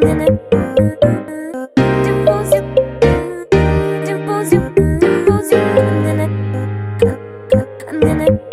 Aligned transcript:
I'm 0.00 0.38
gonna 8.00 8.47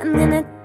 and 0.00 0.14
then 0.14 0.32
I 0.32 0.59